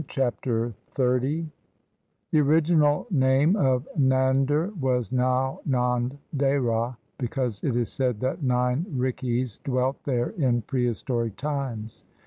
[0.07, 1.45] Chapter XXX
[2.31, 8.83] The original name of Nander was Nau Nand Dehra, because it is said that nine
[8.89, 12.03] rikhis dwelt there in prehistoric times.